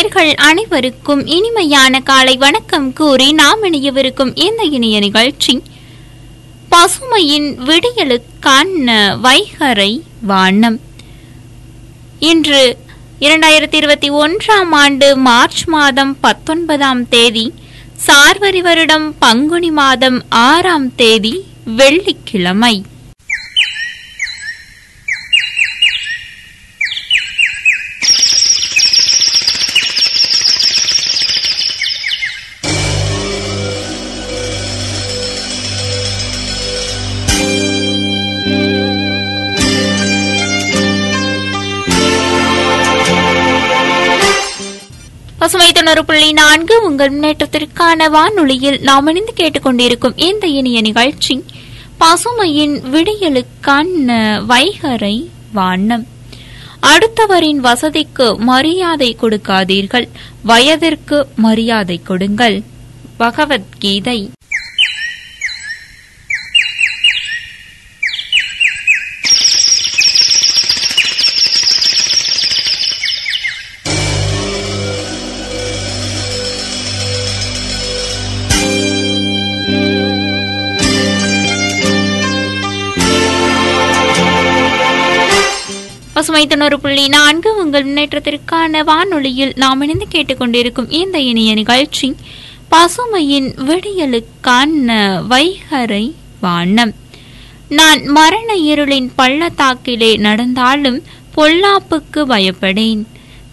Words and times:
நேர்கள் 0.00 0.34
அனைவருக்கும் 0.34 1.26
இனிமையான 1.26 2.00
காலை 2.00 2.36
வணக்கம் 2.36 2.92
கூறி 2.92 3.32
நாம் 3.32 3.62
இணையவிருக்கும் 3.62 4.30
இந்த 4.34 4.62
இனிய 4.62 4.98
நிகழ்ச்சி. 4.98 5.62
பசுமையின் 6.70 7.56
விடியலுக்கான 7.64 9.16
வைகரை 9.22 10.00
வானம். 10.22 10.80
இன்று 12.18 12.78
இரண்டாயிரத்தி 13.20 13.74
இருபத்தி 13.74 14.10
ஒன்றாம் 14.10 14.70
ஆண்டு 14.70 15.16
மார்ச் 15.16 15.64
மாதம் 15.64 16.20
பத்தொன்பதாம் 16.20 17.08
தேதி 17.08 17.54
சார்வரி 18.06 18.60
வருடம் 18.60 19.14
பங்குனி 19.18 19.70
மாதம் 19.70 20.24
ஆறாம் 20.28 20.94
தேதி 20.94 21.44
வெள்ளிக்கிழமை. 21.64 22.84
தொண்ணூறு 45.90 46.08
புள்ளி 46.08 46.32
நான்கு 46.32 46.82
உங்கள் 46.82 47.20
முன்னேற்றத்திற்கான 47.20 48.10
வானொலியில் 48.10 48.80
நாம் 48.80 49.06
இணைந்து 49.06 49.32
கேட்டுக்கொண்டிருக்கும் 49.36 50.12
இந்த 50.16 50.46
இனிய 50.46 50.80
நிகழ்ச்சி 50.80 51.44
பசுமையின் 52.00 52.80
விடியலுக்கான 52.92 54.16
வைகரை 54.48 55.26
வானம். 55.52 56.06
அடுத்தவரின் 56.82 57.56
வசதிக்கு 57.56 58.38
மரியாதை 58.38 59.16
கொடுக்காதீர்கள். 59.22 60.08
வயதிற்கு 60.42 61.26
மரியாதை 61.36 62.00
கொடுங்கள். 62.04 62.62
பகவத்கீதை. 63.16 64.30
பசுமை 86.20 86.46
தொண்ணூறு 86.46 86.80
புள்ளி 86.80 87.08
நான்கு 87.08 87.56
உங்கள் 87.56 87.86
முன்னேற்றத்திற்கான 87.86 88.84
வானொலியில் 88.84 89.52
நாம் 89.56 89.80
இணைந்து 89.80 90.06
கேட்டுக்கொண்டிருக்கும் 90.10 90.90
இந்த 90.90 91.20
இனிய 91.20 91.54
நிகழ்ச்சி 91.54 92.14
பசுமையின் 92.70 93.54
விடியலுக்கான 93.56 94.96
வைகரை 95.30 96.12
வானம். 96.40 96.94
நான் 97.68 98.06
மரண 98.06 98.54
இருளின் 98.54 99.10
பள்ளத்தாக்கிலே 99.18 100.16
நடந்தாலும் 100.16 101.02
பொல்லாப்புக்கு 101.36 102.14
பயப்படேன். 102.14 103.04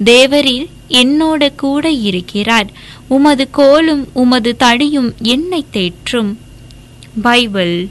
தேவரில் 0.03 0.67
என்னோட 0.89 1.55
கூட 1.55 1.89
இருக்கிறார். 1.89 2.67
உமது 3.07 3.49
கோலும் 3.51 4.07
உமது 4.13 4.55
தடியும் 4.59 5.13
என்னை 5.21 5.65
தேற்றும். 5.73 6.35
பைபிள். 7.21 7.87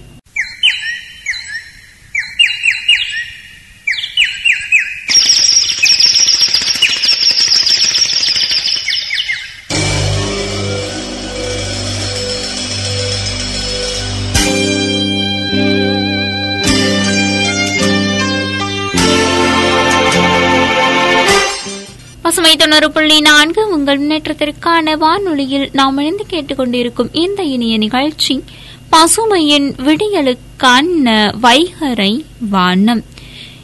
சுமை 22.46 22.60
தொண்ணூறு 22.60 22.92
புள்ளி 22.92 23.20
நான்கு 23.20 23.68
உங்கள் 23.68 24.00
முன்னேற்றத்திற்கான 24.00 24.96
வானொலியில் 24.96 25.70
நாம் 25.72 25.98
இணைந்து 25.98 26.26
கேட்டுக்கொண்டிருக்கும் 26.30 27.08
இந்த 27.12 27.42
இனிய 27.42 27.78
நிகழ்ச்சி 27.78 28.44
பசுமையின் 28.92 29.72
விடியலுக்கான 29.76 31.34
வைகரை 31.42 32.24
வானம். 32.50 33.04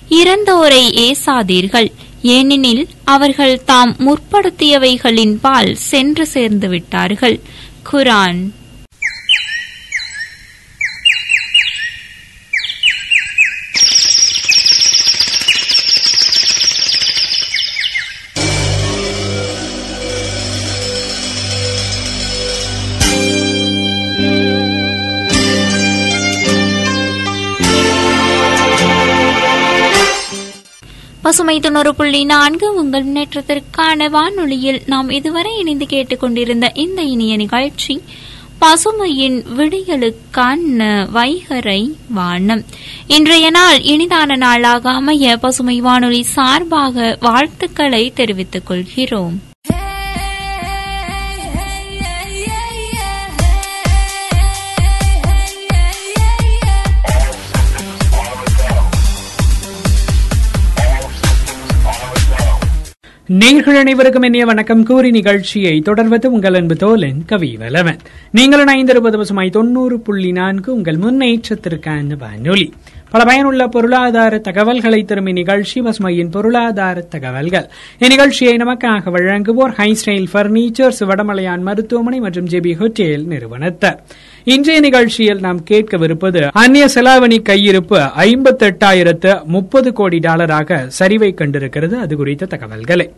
இறந்தோரை 0.09 0.83
ஏசாதீர்கள். 1.05 1.93
ஏனெனில் 2.23 2.89
அவர்கள் 3.05 3.65
தாம் 3.65 3.97
முற்படுத்தியவைகளின் 3.99 5.39
பால் 5.41 5.75
சென்று 5.75 6.27
சேர்ந்து 6.27 6.69
விட்டார்கள். 6.69 7.41
குரான் 7.93 8.51
பசுமை 31.43 31.61
தொண்ணூறு 31.61 31.95
புள்ளி 31.95 32.25
நான்கு 32.25 32.75
உங்கள் 32.75 33.05
முன்னேற்றத்திற்கான 33.05 34.09
வானொலியில் 34.11 34.83
நாம் 34.87 35.11
இதுவரை 35.11 35.59
இணைந்து 35.59 35.87
கேட்டுக்கொண்டிருந்த 35.87 36.71
இந்த 36.75 37.03
இனிய 37.03 37.37
நிகழ்ச்சி 37.37 38.03
பசுமையின் 38.61 39.39
விடியலுக்கான 39.57 40.89
வைகரை 41.15 41.95
வானம். 42.09 42.65
இன்றைய 43.07 43.51
நாள் 43.51 43.79
இனிதான 43.79 44.37
நாளாக 44.37 44.91
அமைய 44.91 45.37
பசுமை 45.37 45.81
வானொலி 45.81 46.23
சார்பாக 46.23 47.17
வாழ்த்துக்களை 47.21 48.13
தெரிவித்துக் 48.15 48.67
கொள்கிறோம். 48.67 49.41
நேர்கள் 63.39 63.79
அனைவருக்கும் 63.79 64.23
இனிய 64.23 64.45
வணக்கம். 64.45 64.85
கூறி 64.85 65.11
நிகழ்ச்சியை 65.11 65.81
தொடர்வது 65.81 66.33
உங்கள் 66.33 66.55
அன்பு 66.55 66.75
தோலன் 66.75 67.25
கவி 67.27 67.57
வலவன் 67.61 67.99
நீங்கள் 68.31 68.65
இணைந்திருப்பது 68.65 69.17
பசுமாய் 69.17 69.51
தொண்ணூறு 69.51 70.01
புள்ளி 70.01 70.33
நான்கு. 70.33 70.75
உங்கள் 70.75 70.99
முன்னேற்றத்திற்கான 70.99 72.19
வானொலி. 72.19 72.73
பல 73.11 73.25
பயனுள்ள 73.25 73.67
பொருளாதார 73.67 74.39
தகவல்களை 74.39 75.05
தரும் 75.05 75.27
இந்நிகழ்ச்சி 75.27 75.81
பசுமையின் 75.81 76.31
பொருளாதார 76.31 77.01
தகவல்கள். 77.01 77.71
இந்நிகழ்ச்சியை 77.99 78.57
நமக்காக 78.57 79.11
வழங்குவோர் 79.11 79.73
ஹை 79.73 79.97
ஸ்டைல் 80.05 80.27
பர்னிச்சர்ஸ் 80.33 81.01
வடமலையான் 81.01 81.61
மருத்துவமனை 81.61 82.21
மற்றும் 82.21 82.49
ஜெபி 82.49 82.77
ஹோட்டேல் 82.77 83.27
நிறுவனத்தர். 83.27 83.99
இன்றைய 84.45 84.81
நிகழ்ச்சியில் 84.81 85.41
நாம் 85.41 85.65
கேட்கவிருப்பது 85.71 86.49
அந்நிய 86.53 86.89
செலாவணி 86.95 87.39
கையிருப்பு 87.49 88.11
ஐம்பத்தி 88.19 88.71
எட்டாயிரத்து 88.71 89.45
முப்பது 89.45 89.93
கோடி 89.93 90.19
டாலராக 90.19 90.91
சரிவை 90.99 91.35
கண்டிருக்கிறது. 91.35 91.95
அது 91.95 92.17
குறித்த 92.17 92.47
தகவல்களை. 92.47 93.11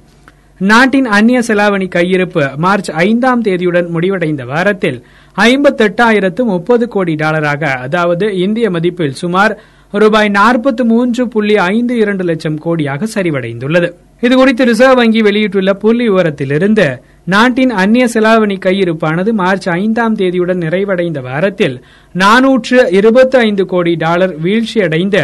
நாட்டின் 0.61 1.07
அந்நிய 1.09 1.43
செலாவணி 1.47 1.87
கையிருப்பு 1.89 2.57
மார்ச் 2.57 2.91
ஐந்தாம் 3.03 3.43
தேதியுடன் 3.43 3.89
முடிவடைந்த 3.89 4.45
வாரத்தில் 4.45 4.99
ஐம்பத்தெட்டாயிரத்து 5.37 6.43
முப்பது 6.45 6.89
கோடி 6.89 7.15
டாலராக 7.15 7.73
அதாவது 7.79 8.27
இந்திய 8.37 8.71
மதிப்பில் 8.71 9.11
சுமார் 9.13 9.55
ரூபாய் 9.93 10.31
நாற்பத்தி 10.31 10.85
மூன்று 10.85 11.29
புள்ளி 11.29 11.57
ஐந்து 11.67 11.97
இரண்டு 11.97 12.25
லட்சம் 12.25 12.59
கோடியாக 12.65 13.09
சரிவடைந்துள்ளது. 13.15 13.89
இதுகுறித்து 14.23 14.65
ரிசர்வ் 14.65 14.97
வங்கி 14.97 15.21
வெளியிட்டுள்ள 15.23 15.73
புள்ளி 15.75 16.05
விவரத்திலிருந்து 16.09 16.87
நாட்டின் 17.25 17.73
அந்நிய 17.75 18.07
செலாவணி 18.15 18.57
கையிருப்பானது 18.67 19.33
மார்ச் 19.33 19.69
ஐந்தாம் 19.75 20.17
தேதியுடன் 20.17 20.63
நிறைவடைந்த 20.65 21.21
வாரத்தில் 21.23 21.77
நானூற்று 22.15 22.79
இருபத்தி 22.91 23.39
ஐந்து 23.39 23.67
கோடி 23.67 23.95
டாலர் 23.97 24.35
வீழ்ச்சியடைந்த 24.39 25.19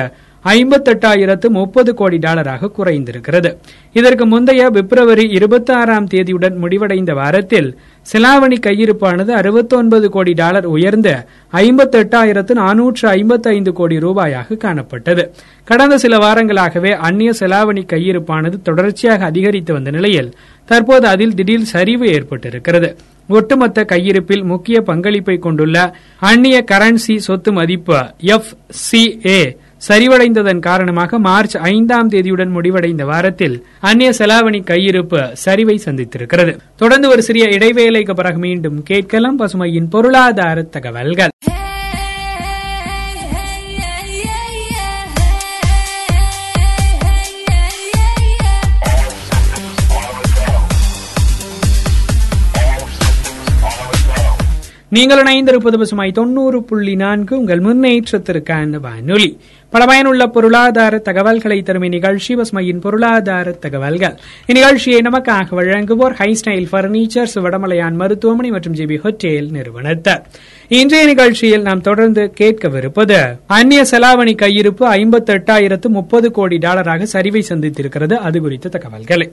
ஐம்பத்தெட்டாயிரத்து 0.45 1.49
முப்பது 1.49 1.95
கோடி 1.95 2.17
டாலராக 2.17 2.71
குறைந்திருக்கிறது. 2.79 3.57
இதற்கு 3.93 4.27
முந்தைய 4.27 4.71
பிப்ரவரி 4.71 5.29
இருபத்தி 5.31 5.73
ஆறாம் 5.73 6.09
தேதியுடன் 6.09 6.57
முடிவடைந்த 6.57 7.15
வாரத்தில் 7.15 7.79
சிலாவணி 8.13 8.57
கையிருப்பானது 8.67 9.31
அறுபத்தொன்பது 9.31 10.09
கோடி 10.09 10.33
டாலர் 10.33 10.65
உயர்ந்த 10.65 11.27
ஐம்பத்தெட்டாயிரத்து 11.53 12.55
நானூற்று 12.55 13.09
ஐம்பத்தி 13.09 13.49
ஐந்து 13.49 13.73
கோடி 13.73 13.97
ரூபாயாக 13.97 14.57
காணப்பட்டது. 14.57 15.29
கடந்த 15.65 15.99
சில 15.99 16.17
வாரங்களாகவே 16.17 16.93
அந்நிய 16.93 17.33
செலாவணி 17.39 17.85
கையிருப்பானது 17.93 18.63
தொடர்ச்சியாக 18.63 19.25
அதிகரித்து 19.25 19.73
வந்த 19.73 19.91
நிலையில் 19.91 20.35
தற்போது 20.65 21.07
அதில் 21.07 21.35
திடீர் 21.35 21.63
சரிவு 21.63 22.07
ஏற்பட்டிருக்கிறது. 22.07 22.97
ஒட்டுமொத்த 23.29 23.85
கையிருப்பில் 23.85 24.45
முக்கிய 24.45 24.81
பங்களிப்பை 24.81 25.39
கொண்டுள்ள 25.39 25.97
அந்நிய 26.19 26.65
கரன்சி 26.71 27.17
சொத்து 27.17 27.53
மதிப்பு 27.53 28.07
எஃப் 28.19 28.53
சி 28.69 29.21
ஏ 29.27 29.57
சரிவடைந்ததன் 29.88 30.59
காரணமாக 30.59 31.19
மார்ச் 31.19 31.56
ஐந்தாம் 31.56 32.11
தேதியுடன் 32.11 32.49
முடிவடைந்த 32.49 33.05
வாரத்தில் 33.05 33.67
அந்நிய 33.81 34.11
செலாவணி 34.11 34.62
கையிருப்பு 34.62 35.32
சரிவை 35.44 35.79
சந்தித்திருக்கிறது. 35.85 36.56
தொடர்ந்து 36.77 37.09
ஒரு 37.09 37.23
சிறிய 37.23 37.47
இடைவேளைக்கு 37.47 38.15
பிறகு 38.15 38.38
மீண்டும் 38.38 38.82
கேட்கலாம் 38.82 39.38
பசுமையின் 39.38 39.91
பொருளாதார 39.91 40.62
தகவல்கள். 40.62 41.29
நீங்கள் 54.88 55.23
இணைந்திருப்பது 55.23 55.79
பசுமாய் 55.79 56.12
தொண்ணூறு 56.12 56.62
புள்ளி 56.62 56.94
நான்கு 56.94 57.38
உங்கள் 57.38 57.61
முன்னேற்றத்திற்கான 57.61 58.81
வானொலி. 58.81 59.41
பல 59.70 59.84
பயனுள்ள 59.84 60.26
பொருளாதார 60.26 60.99
தகவல்களை 60.99 61.62
தரும் 61.62 61.82
இந்நிகழ்ச்சி 61.82 62.37
பசுமையின் 62.37 62.81
பொருளாதார 62.81 63.50
தகவல்கள். 63.50 64.17
இந்நிகழ்ச்சியை 64.46 65.00
நமக்காக 65.08 65.55
வழங்குவோர் 65.58 66.14
ஹை 66.20 66.38
ஸ்டைல் 66.44 66.67
பர்னிச்சர்ஸ் 66.72 67.37
வடமலையான் 67.37 67.94
மருத்துவமனை 67.94 68.50
மற்றும் 68.50 68.75
ஜிபி 68.75 68.99
ஹோட்டேல் 69.05 69.50
நிறுவனத்தார். 69.50 70.25
இன்றைய 70.78 71.06
நிகழ்ச்சியில் 71.06 71.62
நாம் 71.62 71.81
தொடர்ந்து 71.81 72.32
கேட்கவிருப்பது 72.40 73.38
அந்நிய 73.46 73.82
செலாவணி 73.90 74.32
கையிருப்பு 74.43 74.84
ஐம்பத்தி 74.96 75.32
எட்டாயிரத்து 75.37 75.88
முப்பது 75.88 76.31
கோடி 76.31 76.56
டாலராக 76.56 77.06
சரிவை 77.12 77.43
சந்தித்திருக்கிறது. 77.49 78.12
அது 78.12 78.40
குறித்த 78.40 78.69
தகவல்களை. 78.69 79.32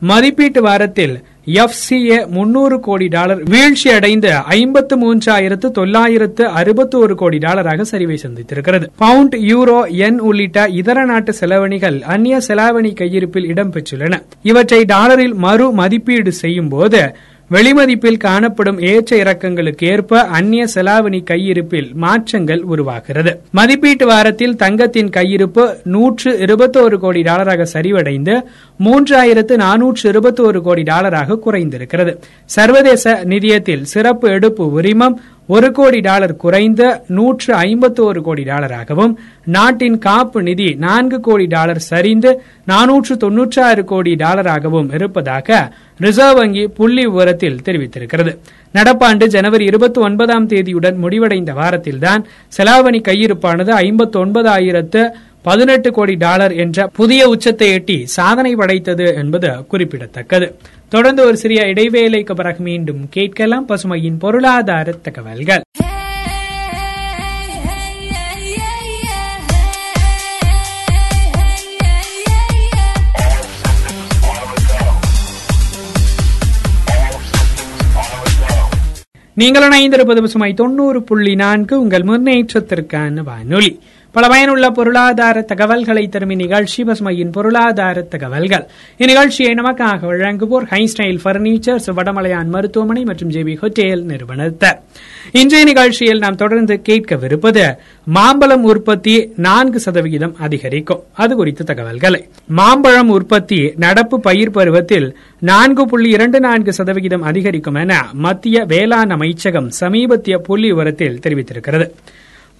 மதிப்பீட்டு 0.00 0.62
வாரத்தில் 0.62 1.22
எஃப்சிஏ 1.46 2.26
முன்னூறு 2.26 2.80
கோடி 2.80 3.08
டாலர் 3.08 3.42
வீழ்ச்சி 3.42 3.90
அடைந்து 3.90 4.34
ஐம்பத்து 4.34 4.96
மூன்றாயிரத்து 5.04 5.70
தொள்ளாயிரத்து 5.70 6.44
அறுபத்தோரு 6.44 7.14
கோடி 7.14 7.38
டாலராக 7.38 7.84
சரிவை 7.90 8.18
சந்தித்திருக்கிறது. 8.22 8.86
பவுண்ட் 8.96 9.34
யூரோ 9.34 9.90
என் 9.90 10.20
உள்ளிட்ட 10.20 10.68
இதர 10.68 11.04
நாட்டு 11.04 11.34
செலவணிகள் 11.40 12.00
அந்நிய 12.00 12.38
செலாவணி 12.48 12.94
கையிருப்பில் 12.94 13.54
இடம்பெற்றுள்ளன. 13.54 14.22
இவற்றை 14.42 14.84
டாலரில் 14.84 15.34
மறு 15.34 15.72
மதிப்பீடு 15.72 16.32
செய்யும் 16.32 16.68
போது 16.68 17.14
வெளிமதிப்பில் 17.50 18.16
காணப்படும் 18.16 18.80
ஏற்ற 18.80 19.16
இறக்கங்களுக்கு 19.16 19.84
ஏற்ப 19.84 20.20
அந்நிய 20.20 20.66
செலாவணி 20.74 21.24
கையிருப்பில் 21.24 21.94
மாற்றங்கள் 21.94 22.62
உருவாகிறது. 22.62 23.40
மதிப்பீட்டு 23.50 24.06
வாரத்தில் 24.06 24.56
தங்கத்தின் 24.56 25.08
கையிருப்பு 25.08 25.76
நூற்று 25.84 26.32
இருபத்தோரு 26.38 26.98
கோடி 26.98 27.22
டாலராக 27.22 27.66
சரிவடைந்து 27.72 28.34
மூன்றாயிரத்து 28.84 29.56
நானூற்று 29.64 30.10
இருபத்தோரு 30.12 30.60
கோடி 30.60 30.82
டாலராக 30.82 31.38
குறைந்திருக்கிறது. 31.46 32.14
சர்வதேச 32.44 33.24
நிதியத்தில் 33.24 33.82
சிறப்பு 33.82 34.30
எடுப்பு 34.30 34.72
உரிமம் 34.72 35.20
ஒரு 35.48 35.72
கோடி 35.72 36.00
டாலர் 36.00 36.36
குறைந்த 36.36 36.82
நூற்று 37.08 37.54
ஐம்பத்தோரு 37.56 38.20
கோடி 38.20 38.42
டாலராகவும் 38.42 39.12
நாட்டின் 39.46 39.98
காப்பு 39.98 40.42
நிதி 40.42 40.74
நான்கு 40.74 41.20
கோடி 41.20 41.44
டாலர் 41.46 41.80
சரிந்து 41.90 42.30
நானூற்று 42.66 43.16
தொன்னூற்றாறு 43.16 43.84
கோடி 43.84 44.14
டாலராகவும் 44.14 44.94
இருப்பதாக 44.94 45.58
ரிசர்வ் 46.00 46.34
வங்கி 46.34 46.68
புள்ளி 46.68 47.06
விவரத்தில் 47.06 47.62
தெரிவித்திருக்கிறது. 47.64 48.32
நடப்பாண்டு 48.74 49.26
ஜனவரி 49.26 49.64
இருபத்தி 49.64 50.00
ஒன்பதாம் 50.00 50.48
தேதியுடன் 50.48 50.96
முடிவடைந்த 50.96 51.52
வாரத்தில்தான் 51.52 52.22
செலாவணி 52.56 53.00
கையிருப்பானது 53.08 53.72
ஐம்பத்தி 53.86 54.18
ஒன்பதாயிரத்து 54.24 55.02
பதினெட்டு 55.42 55.90
கோடி 55.90 56.14
டாலர் 56.14 56.52
என்ற 56.52 56.86
புதிய 56.86 57.28
உச்சத்தை 57.28 57.72
எட்டி 57.72 58.06
சாதனை 58.06 58.54
படைத்தது 58.54 59.14
என்பது 59.14 59.66
குறிப்பிடத்தக்கது. 59.66 60.58
தொடர்ந்து 60.88 61.24
ஒரு 61.24 61.36
சிறிய 61.36 61.62
இடைவேளைக்கு 61.62 62.32
பிறகு 62.34 62.62
மீண்டும் 62.62 63.08
கேட்கலாம் 63.10 63.68
பசுமையின் 63.68 64.18
பொருளாதார 64.18 64.92
தகவல்கள். 64.92 65.62
நீங்கள் 79.34 79.68
இணைந்திருப்பது 79.68 80.20
பசுமை 80.20 80.54
தொண்ணூறு 80.54 81.02
புள்ளி 81.02 81.34
நான்கு 81.34 81.80
உங்கள் 81.80 82.02
முன்னேற்றத்திற்கான 82.02 83.22
வானொலி. 83.22 83.80
பல 84.12 84.28
பயனுள்ள 84.28 84.70
பொருளாதார 84.70 85.40
தகவல்களை 85.40 86.08
தரும் 86.08 86.30
இந்நிகழ்ச்சி 86.30 86.82
பசுமையின் 86.82 87.32
பொருளாதார 87.32 88.00
தகவல்கள். 88.00 88.66
இந்நிகழ்ச்சியை 88.98 89.52
நமக்காக 89.60 90.00
வழங்குவோர் 90.10 90.66
ஹைஸ்டைல் 90.70 91.18
பர்னிச்சர்ஸ் 91.24 91.88
வடமலையான் 91.96 92.48
மருத்துவமனை 92.48 93.04
மற்றும் 93.04 93.30
ஜேபி 93.30 93.56
ஹோட்டேல் 93.60 94.04
நிறுவனத்தர் 94.04 94.78
இன்றைய 95.32 95.64
நிகழ்ச்சியில் 95.64 96.18
நாம் 96.18 96.34
தொடர்ந்து 96.34 96.80
கேட்கவிருப்பது 96.88 97.76
மாம்பழம் 98.04 98.64
உற்பத்தி 98.64 99.32
நான்கு 99.36 99.80
சதவிகிதம் 99.80 100.36
அதிகரிக்கும். 100.38 101.02
அது 101.12 101.36
குறித்த 101.36 101.64
தகவல்களை. 101.64 102.28
மாம்பழம் 102.46 103.08
உற்பத்தி 103.08 103.72
நடப்பு 103.76 104.20
பயிர் 104.20 104.50
பருவத்தில் 104.50 105.16
நான்கு 105.38 105.86
புள்ளி 105.86 106.10
இரண்டு 106.10 106.40
நான்கு 106.40 106.72
சதவிகிதம் 106.72 107.22
அதிகரிக்கும் 107.22 107.74
என 107.74 108.06
மத்திய 108.12 108.64
வேளாண் 108.64 109.10
அமைச்சகம் 109.10 109.70
சமீபத்திய 109.70 110.38
புள்ளி 110.38 110.68
விவரத்தில் 110.68 111.20
தெரிவித்திருக்கிறது. 111.26 111.88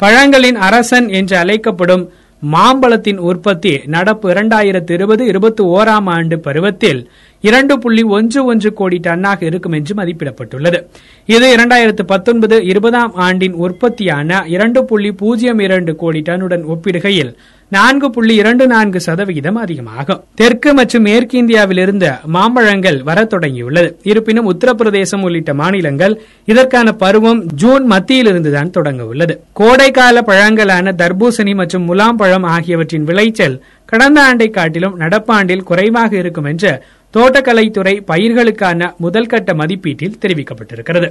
பழங்களின் 0.01 0.59
அரசன் 0.69 1.09
என்று 1.09 1.37
அழைக்கப்படும் 1.37 2.11
மாம்பழத்தின் 2.43 3.17
உற்பத்தி 3.17 3.81
நடப்பு 3.87 4.31
இரண்டாயிரத்தி 4.31 4.91
இருபது 4.91 5.27
இருபத்தி 5.27 5.63
ஓராம் 5.65 6.09
ஆண்டு 6.11 6.39
பருவத்தில் 6.39 7.11
இரண்டு 7.41 7.79
புள்ளி 7.79 8.03
ஒன்று 8.03 8.45
ஒன்று 8.45 8.73
கோடி 8.73 8.99
டன்னாக 8.99 9.43
இருக்கும் 9.43 9.73
என்று 9.73 9.95
மதிப்பிடப்பட்டுள்ளது. 9.95 10.79
இது 11.27 11.57
இரண்டாயிரத்து 11.57 12.03
பத்தொன்பது 12.07 12.65
இருபதாம் 12.65 13.15
ஆண்டின் 13.15 13.53
உற்பத்தியான 13.53 14.45
இரண்டு 14.47 14.85
புள்ளி 14.85 15.13
பூஜ்ஜியம் 15.13 15.59
இரண்டு 15.59 15.97
கோடி 15.97 16.21
டன்னுடன் 16.21 16.65
ஒப்பிடுகையில் 16.65 17.33
நான்கு 17.71 18.11
புள்ளி 18.11 18.35
இரண்டு 18.35 18.67
நான்கு 18.67 19.01
சதவிகிதம் 19.01 19.59
அதிகமாகும். 19.63 20.21
தெற்கு 20.35 20.75
மற்றும் 20.75 21.03
மேற்கு 21.03 21.39
இந்தியாவிலிருந்து 21.39 22.11
மாம்பழங்கள் 22.35 23.03
வர 23.03 23.25
தொடங்கியுள்ளது. 23.25 23.91
இருப்பினும் 24.03 24.49
உத்தரப்பிரதேசம் 24.53 25.23
உள்ளிட்ட 25.23 25.55
மாநிலங்கள் 25.55 26.15
இதற்கான 26.45 26.93
பருவம் 26.93 27.43
ஜூன் 27.55 27.91
மத்தியிலிருந்துதான் 27.93 28.71
தொடங்க 28.71 29.05
உள்ளது 29.05 29.45
கோடைக்கால 29.61 30.23
பழங்களான 30.31 30.95
தர்பூசணி 31.03 31.55
மற்றும் 31.55 31.85
முலாம் 31.85 32.17
பழம் 32.17 32.43
ஆகியவற்றின் 32.43 33.05
விளைச்சல் 33.05 33.61
கடந்த 33.85 34.23
ஆண்டை 34.23 34.51
காட்டிலும் 34.51 34.99
நடப்பாண்டில் 35.01 35.67
குறைவாக 35.71 36.17
இருக்கும் 36.17 36.45
என்று 36.45 36.83
தோட்டக்கலைத்துறை 37.17 37.95
பயிர்களுக்கான 38.13 38.91
முதல்கட்ட 39.03 39.55
மதிப்பீட்டில் 39.55 40.19
தெரிவிக்கப்பட்டிருக்கிறது. 40.23 41.11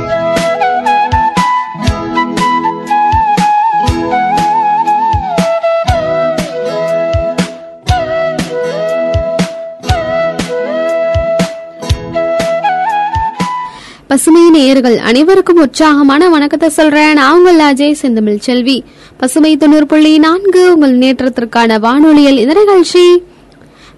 பசுமை 14.11 14.49
நேயர்கள் 14.49 14.97
அனைவருக்கும் 14.97 15.57
உற்சாகமான 15.57 16.29
வணக்கத்தை 16.29 16.69
சொல்றேன். 16.69 17.13
நான் 17.13 17.37
உங்கள் 17.37 17.73
அஜய் 17.73 17.91
செந்தமிழ் 17.91 18.37
செல்வி. 18.37 18.83
பசுமை 19.17 19.57
தொண்ணூறு 19.57 19.85
புள்ளி 19.85 20.17
நான்கு 20.17 20.73
உங்கள் 20.73 20.97
நேற்றத்திற்கான 20.97 21.79
வானொலியில் 21.79 22.37
இந்த 22.37 22.53
நிகழ்ச்சி. 22.53 23.23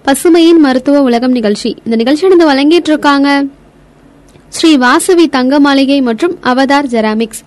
பசுமையின் 0.04 0.58
மருத்துவ 0.58 1.02
உலகம் 1.02 1.30
நிகழ்ச்சி. 1.30 1.76
இந்த 1.84 1.96
நிகழ்ச்சி 1.96 2.28
நடந்து 2.28 2.52
வழங்கிட்டு 2.52 2.90
இருக்காங்க. 2.92 3.44
ஸ்ரீ 4.48 4.76
வாசவி 4.76 5.28
தங்க 5.28 5.60
மாளிகை 5.60 6.00
மற்றும் 6.00 6.38
அவதார் 6.42 6.86
ஜெராமிக்ஸ். 6.86 7.42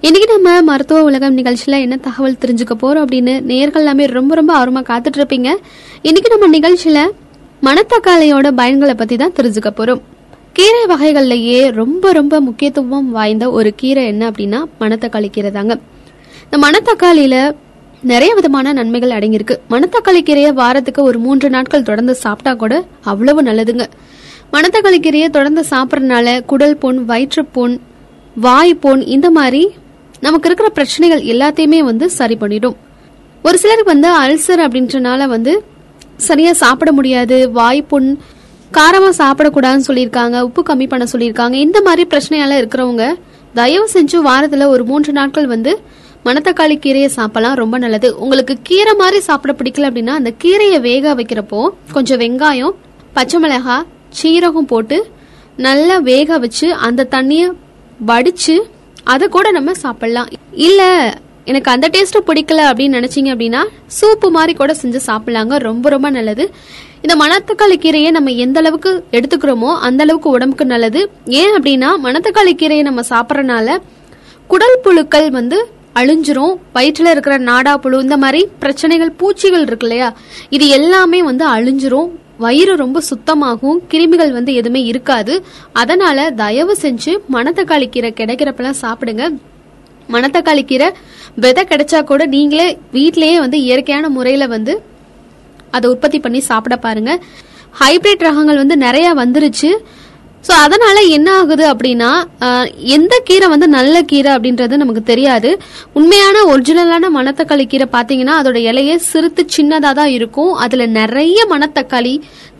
இன்னைக்கு 0.00 0.38
நம்ம 0.38 0.62
மருத்துவ 0.62 1.02
உலகம் 1.02 1.36
நிகழ்ச்சியில 1.36 1.80
என்ன 1.80 1.96
தகவல் 1.96 2.40
தெரிஞ்சுக்க 2.40 2.76
போறோம் 2.82 3.04
அப்படின்னு 3.04 3.40
நேர்கள் 3.52 3.84
எல்லாமே 3.84 4.06
ரொம்ப 4.06 4.34
ரொம்ப 4.34 4.66
ஆர்வமா 4.66 4.84
காத்துட்டு 4.84 5.20
இருப்பீங்க. 5.20 5.56
இன்னைக்கு 6.02 6.38
நம்ம 6.38 6.58
நிகழ்ச்சியில 6.58 7.10
மணத்தக்காளியோட 7.62 8.50
பயன்களை 8.62 8.94
பத்தி 8.94 9.16
தான் 9.16 9.36
தெரிஞ்சுக்க 9.40 9.70
போறோம். 9.76 10.00
கீரை 10.58 10.84
வகைகள்லயே 10.90 11.72
ரொம்ப 11.72 12.12
ரொம்ப 12.12 12.40
முக்கியத்துவம் 12.40 13.10
வாய்ந்த 13.10 13.50
ஒரு 13.50 13.74
கீரை 13.74 14.06
என்ன 14.06 14.30
அப்படின்னா 14.30 14.60
மணத்தக்காளி 14.80 15.28
கீரை 15.30 15.50
தாங்க. 15.50 15.78
இந்த 16.44 16.56
மணத்தக்காளியில 16.64 17.36
நிறைய 18.02 18.34
விதமான 18.34 18.72
நன்மைகள் 18.72 19.10
அடங்கியிருக்கு. 19.10 19.56
மணத்தக்காளி 19.70 20.20
கீரையை 20.28 20.52
வாரத்துக்கு 20.52 21.02
ஒரு 21.02 21.18
மூன்று 21.18 21.50
நாட்கள் 21.50 21.82
தொடர்ந்து 21.82 22.14
சாப்பிட்டா 22.14 22.54
கூட 22.54 22.84
அவ்வளவு 23.02 23.42
நல்லதுங்க. 23.42 23.84
மணத்தக்காளி 24.52 24.98
கீரையை 25.04 25.28
தொடர்ந்து 25.28 25.64
சாப்பிட்றதுனால 25.70 26.44
குடல் 26.44 26.76
புண் 26.76 27.04
வயிற்றுப்புண் 27.04 27.76
வாய் 28.46 28.74
புண் 28.74 29.00
இந்த 29.00 29.30
மாதிரி 29.30 29.62
நமக்கு 30.20 30.48
இருக்கிற 30.48 30.70
பிரச்சனைகள் 30.70 31.22
எல்லாத்தையுமே 31.22 31.78
வந்து 31.78 32.10
சரி 32.10 32.36
பண்ணிடும். 32.36 32.76
ஒரு 33.42 33.58
சிலருக்கு 33.58 33.92
வந்து 33.92 34.10
அல்சர் 34.22 34.64
அப்படின்றனால 34.66 35.28
வந்து 35.28 35.64
சரியா 36.16 36.52
சாப்பிட 36.52 36.92
முடியாது. 36.92 37.50
வாய்ப்புண் 37.50 38.18
காரமா 38.76 39.10
சாப்பிடக்கூடாதுன்னு 39.18 39.86
சொல்லியிருக்காங்க 39.88 40.40
உப்பு 40.40 40.62
கம்மி 40.62 40.86
பண்ண 40.88 41.06
சொல்லியிருக்காங்க. 41.12 41.52
இந்த 41.52 41.82
மாதிரி 41.82 42.02
பிரச்சனையால 42.12 42.58
இருக்கிறவங்க 42.60 43.04
தயவு 43.54 43.88
செஞ்சு 43.92 44.18
வாரத்துல 44.26 44.66
ஒரு 44.66 44.84
மூன்று 44.84 45.12
நாட்கள் 45.12 45.46
வந்து 45.46 45.72
மணத்தக்காளி 46.24 46.76
கீரையை 46.84 47.06
சாப்பிடலாம் 47.06 47.54
ரொம்ப 47.54 47.78
நல்லது. 47.78 48.08
உங்களுக்கு 48.16 48.58
கீரை 48.62 48.94
மாதிரி 48.94 49.20
சாப்பிட 49.20 49.52
பிடிக்கல 49.58 49.88
அப்படின்னா 49.90 50.14
அந்த 50.20 50.32
கீரையை 50.44 50.80
வேக 50.80 51.14
வைக்கிறப்போ 51.14 51.68
கொஞ்சம் 51.92 52.20
வெங்காயம் 52.20 52.74
பச்சை 53.12 53.40
மிளகாய் 53.40 53.86
சீரகம் 54.22 54.70
போட்டு 54.72 54.98
நல்லா 55.56 55.96
வேக 56.10 56.38
வச்சு 56.38 56.74
அந்த 56.74 57.04
தண்ணிய 57.04 57.52
வடிச்சு 58.06 58.56
அதை 59.04 59.28
கூட 59.28 59.50
நம்ம 59.50 59.74
சாப்பிடலாம். 59.74 60.28
இல்ல 60.52 60.82
எனக்கு 61.48 61.70
அந்த 61.70 61.86
டேஸ்ட் 61.88 62.18
பிடிக்கல 62.26 62.62
அப்படின்னு 62.70 62.96
நினைச்சீங்க 62.98 63.30
அப்படின்னா 63.34 63.62
சூப்பு 64.00 64.28
மாதிரி 64.30 64.54
கூட 64.54 64.72
செஞ்சு 64.82 65.00
சாப்பிடலாங்க. 65.06 65.56
ரொம்ப 65.68 65.88
ரொம்ப 65.88 66.10
நல்லது. 66.10 66.44
இந்த 67.02 67.14
மணத்தக்காளி 67.24 67.76
கீரையை 67.80 68.10
நம்ம 68.10 68.30
எந்த 68.44 68.58
அளவுக்கு 68.58 68.92
எடுத்துக்கிறோமோ 69.12 69.70
அந்த 69.78 70.02
அளவுக்கு 70.02 70.30
உடம்புக்கு 70.30 70.66
நல்லது. 70.66 71.10
ஏன் 71.40 71.54
அப்படின்னா 71.56 71.90
மணத்தக்காளி 72.04 72.54
கீரையை 72.54 72.82
நம்ம 72.82 73.00
சாப்பிட்றனால 73.10 73.78
குடல் 74.46 74.78
புழுக்கள் 74.82 75.30
வந்து 75.30 75.58
அழிஞ்சிரும். 75.94 76.54
வயிற்றுல 76.74 77.10
இருக்கிற 77.10 77.36
நாடா 77.50 77.76
புழு 77.76 78.02
இந்த 78.02 78.16
மாதிரி 78.16 78.48
பிரச்சனைகள் 78.58 79.12
பூச்சிகள் 79.20 79.66
இருக்கு 79.68 79.86
இல்லையா? 79.86 80.08
இது 80.48 80.68
எல்லாமே 80.68 81.20
வந்து 81.22 81.44
அழிஞ்சிரும். 81.48 82.10
வயிறு 82.38 82.74
ரொம்ப 82.76 82.98
சுத்தமாகும். 83.10 83.78
கிருமிகள் 83.90 84.32
வந்து 84.32 84.52
எதுவுமே 84.54 84.82
இருக்காது. 84.82 85.34
அதனால 85.72 86.30
தயவு 86.30 86.76
செஞ்சு 86.82 87.14
மணத்தக்காளி 87.32 87.88
கீரை 87.88 88.12
கிடைக்கிறப்பெல்லாம் 88.16 88.80
சாப்பிடுங்க. 88.82 89.24
மணத்தக்காளி 90.14 90.64
கீரை 90.70 90.88
விதை 91.44 91.62
கிடைச்சா 91.72 92.00
கூட 92.10 92.22
நீங்களே 92.36 92.66
வீட்டிலேயே 92.96 93.36
வந்து 93.44 93.58
இயற்கையான 93.66 94.08
முறையில 94.16 94.46
வந்து 94.56 94.74
அதை 95.76 95.86
உற்பத்தி 95.94 96.18
பண்ணி 96.24 96.40
சாப்பிட 96.50 96.74
பாருங்க. 96.86 97.12
ஹைபிரிட் 97.80 98.26
ரகங்கள் 98.26 98.60
வந்து 98.62 98.76
நிறைய 98.84 99.08
வந்துருச்சு. 99.22 99.70
ஸோ 100.46 100.52
அதனால 100.64 100.98
என்ன 101.16 101.28
ஆகுது 101.38 101.64
அப்படின்னா 101.70 102.10
எந்த 102.96 103.14
கீரை 103.28 103.46
வந்து 103.52 103.66
நல்ல 103.76 103.96
கீரை 104.10 104.30
அப்படின்றது 104.36 104.74
நமக்கு 104.82 105.02
தெரியாது. 105.10 105.50
உண்மையான 105.98 106.44
ஒரிஜினலான 106.52 107.10
மணத்தக்காளி 107.16 107.64
கீரை 107.72 107.86
பார்த்தீங்கன்னா 107.96 108.34
அதோட 108.40 108.58
இலையே 108.70 108.94
சிறுத்து 109.08 109.44
சின்னதாக 109.56 109.92
தான் 110.00 110.12
இருக்கும். 110.18 110.52
அதில் 110.64 110.86
நிறைய 111.00 111.38
மணத்தக்காளி 111.52 112.14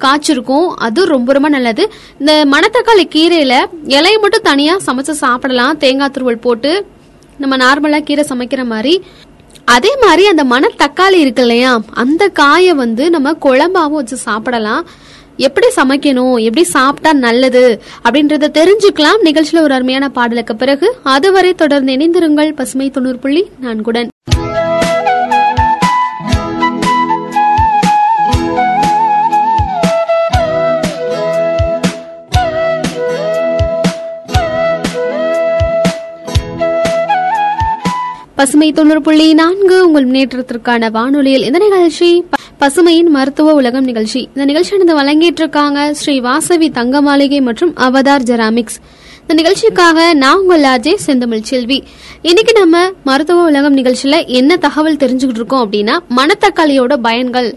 காய்ச்சிருக்கும். 0.04 0.68
அது 0.88 1.06
ரொம்ப 1.14 1.32
ரொம்ப 1.38 1.50
நல்லது. 1.56 1.86
இந்த 2.20 2.34
மணத்தக்காளி 2.54 3.06
கீரையில 3.16 3.56
இலையை 3.96 4.18
மட்டும் 4.24 4.46
தனியாக 4.50 4.86
சமைச்சு 4.88 5.16
சாப்பிடலாம். 5.24 5.80
தேங்காய் 5.84 6.14
துருவல் 6.16 6.44
போட்டு 6.46 6.72
நம்ம 7.38 7.56
நார்மலாக 7.56 8.06
கீரை 8.08 8.24
சமைக்கிற 8.28 8.64
மாதிரி 8.74 8.94
அதே 9.76 9.90
மாதிரி 10.02 10.24
அந்த 10.32 10.44
மணத்தக்காளி 10.52 11.18
இருக்கு 11.24 11.42
இல்லையா 11.46 11.72
அந்த 12.02 12.28
காயை 12.40 12.74
வந்து 12.84 13.04
நம்ம 13.14 13.32
குழம்பாவும் 13.44 13.98
வச்சு 14.00 14.16
சாப்பிடலாம். 14.16 14.84
எப்படி 15.46 15.66
சமைக்கணும் 15.76 16.36
எப்படி 16.46 16.62
சாப்பிட்டா 16.74 17.10
நல்லது 17.26 17.64
அப்படின்றத 18.04 18.46
தெரிஞ்சுக்கலாம் 18.58 19.20
நிகழ்ச்சியில 19.24 19.60
ஒரு 19.66 19.74
அருமையான 19.74 20.06
பாடலுக்கு 20.16 20.56
பிறகு. 20.62 20.88
அதுவரை 21.16 21.54
தொடர்ந்து 21.54 21.92
இணைந்திருங்கள் 21.96 22.56
பசுமை 22.60 22.90
தொண்ணூறு 22.90 23.18
புள்ளி 23.24 23.42
நான்குடன். 23.62 24.08
பசுமை 38.38 38.72
தொண்ணூறு 38.72 39.00
புள்ளி 39.02 39.34
நான்கு 39.34 39.86
உங்கள் 39.86 40.06
முன்னேற்றத்திற்கான 40.08 40.90
வானொலியில் 40.90 41.42
இந்த 41.42 41.58
நிகழ்ச்சி. 41.58 42.24
பசுமையின் 42.60 43.10
மருத்துவ 43.16 43.52
உலகம் 43.52 43.84
நிகழ்ச்சி. 43.84 44.28
இந்த 44.34 44.44
நிகழ்ச்சியானது 44.52 44.94
வழங்கிட்டு 45.00 45.40
இருக்காங்க 45.42 45.94
ஸ்ரீ 45.94 46.20
வாசவி 46.20 46.70
தங்க 46.70 47.00
மாளிகை 47.00 47.40
மற்றும் 47.40 47.74
அவதார் 47.76 48.26
ஜெராமிக்ஸ். 48.30 48.78
இந்த 49.28 49.36
நிகழ்ச்சிக்காக 49.40 50.02
நான் 50.20 50.38
உங்கள் 50.40 50.62
அஜய் 50.74 50.94
செந்தமிழ் 51.06 51.40
செல்வி. 51.48 51.76
இன்னைக்கு 52.28 52.52
நம்ம 52.58 52.76
மருத்துவ 53.08 53.40
உலகம் 53.48 53.74
நிகழ்ச்சியில 53.78 54.18
என்ன 54.38 54.52
தகவல் 54.62 54.96
தெரிஞ்சுக்கிட்டு 55.02 55.40
இருக்கோம் 55.40 55.62
அப்படின்னா 55.64 55.94
மணத்தக்காளியோட 56.18 56.94
பயன்கள் 57.06 57.48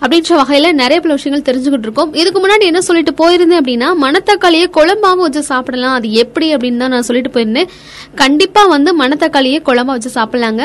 அப்படின்ற 0.00 0.30
வகையில 0.40 0.72
நிறைய 0.80 0.98
பல 1.04 1.16
விஷயங்கள் 1.18 1.44
தெரிஞ்சுக்கிட்டு 1.48 1.86
இருக்கோம். 1.88 2.10
இதுக்கு 2.20 2.40
முன்னாடி 2.44 2.64
என்ன 2.70 2.80
சொல்லிட்டு 2.86 3.12
போயிருந்தேன் 3.20 3.60
அப்படின்னா 3.62 3.90
மணத்தக்காளியை 4.04 4.66
குழம்பாவும் 4.78 5.24
வச்சு 5.26 5.42
சாப்பிடலாம். 5.50 5.94
அது 5.98 6.08
எப்படி 6.22 6.48
அப்படின்னு 6.54 6.82
தான் 6.84 6.92
நான் 6.94 7.06
சொல்லிட்டு 7.08 7.32
போயிருந்தேன். 7.36 7.70
கண்டிப்பா 8.22 8.64
வந்து 8.74 8.92
மணத்தக்காளியை 9.02 9.60
குழம்பா 9.68 9.94
வச்சு 9.98 10.12
சாப்பிடலாங்க. 10.18 10.64